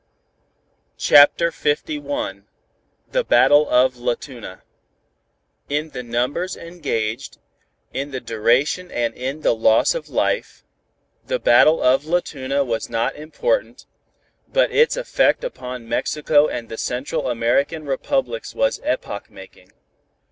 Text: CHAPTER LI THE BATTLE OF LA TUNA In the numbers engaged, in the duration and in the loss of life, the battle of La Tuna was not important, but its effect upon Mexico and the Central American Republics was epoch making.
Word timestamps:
CHAPTER 0.97 1.53
LI 1.63 2.41
THE 3.11 3.23
BATTLE 3.23 3.69
OF 3.69 3.97
LA 3.97 4.15
TUNA 4.15 4.63
In 5.69 5.91
the 5.91 6.01
numbers 6.01 6.57
engaged, 6.57 7.37
in 7.93 8.09
the 8.09 8.19
duration 8.19 8.89
and 8.89 9.13
in 9.13 9.41
the 9.41 9.53
loss 9.53 9.93
of 9.93 10.09
life, 10.09 10.63
the 11.27 11.37
battle 11.37 11.83
of 11.83 12.05
La 12.05 12.19
Tuna 12.19 12.63
was 12.65 12.89
not 12.89 13.15
important, 13.15 13.85
but 14.51 14.71
its 14.71 14.97
effect 14.97 15.43
upon 15.43 15.87
Mexico 15.87 16.47
and 16.47 16.67
the 16.67 16.79
Central 16.79 17.29
American 17.29 17.85
Republics 17.85 18.55
was 18.55 18.81
epoch 18.83 19.29
making. 19.29 19.71